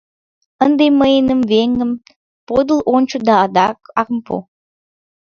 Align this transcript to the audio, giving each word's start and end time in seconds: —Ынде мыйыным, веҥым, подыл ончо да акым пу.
—Ынде 0.65 0.85
мыйыным, 0.99 1.41
веҥым, 1.51 1.91
подыл 2.47 2.79
ончо 2.95 3.17
да 3.27 3.35
акым 4.01 4.17
пу. 4.25 4.35